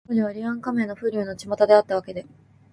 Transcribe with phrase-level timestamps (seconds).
[0.07, 2.25] 当時は、柳暗花明の風流のちまたであったわけで、